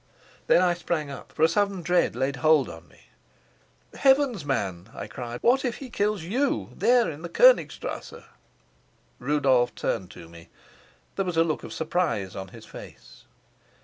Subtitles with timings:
[0.47, 3.01] Then I sprang up, for a sudden dread laid hold on me.
[3.93, 8.23] "Heavens, man," I cried, "what if he kills you there in the Konigstrasse?"
[9.19, 10.49] Rudolf turned to me;
[11.17, 13.25] there was a look of surprise on his face.